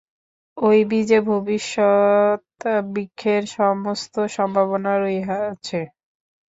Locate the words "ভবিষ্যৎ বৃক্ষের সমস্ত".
1.27-4.15